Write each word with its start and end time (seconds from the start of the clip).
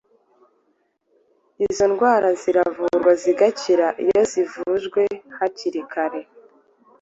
Izo 1.65 1.85
ndwara 1.91 2.27
ziravurwa 2.41 3.11
zigakira, 3.21 3.87
iyo 4.03 4.21
zivujwe 4.31 5.03
hakiri 5.37 5.81
kare, 5.91 6.21